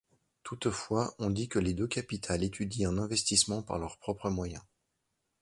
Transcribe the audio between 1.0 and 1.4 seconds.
on